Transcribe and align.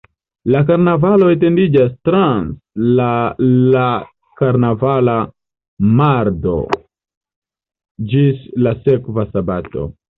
La 0.53 0.59
karnavalo 0.69 1.27
etendiĝas 1.33 1.91
trans 2.09 2.57
la 3.01 3.11
la 3.77 3.85
karnavala 4.43 5.21
mardo 6.03 6.59
ĝis 8.13 8.45
la 8.67 8.79
sekva 8.87 9.33
"sabato". 9.35 9.91